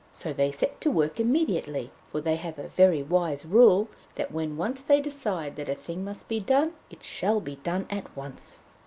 [0.11, 4.57] So they set to work immediately, for they have a very wise rule that when
[4.57, 8.61] once they decide that a thing must be done, it shall be done at once.